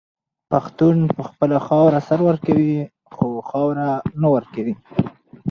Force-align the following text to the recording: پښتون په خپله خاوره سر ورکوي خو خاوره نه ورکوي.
پښتون 0.51 0.97
په 1.15 1.21
خپله 1.29 1.57
خاوره 1.67 1.99
سر 2.09 2.19
ورکوي 2.27 2.75
خو 3.13 3.27
خاوره 3.49 3.87
نه 4.21 4.27
ورکوي. 4.35 4.73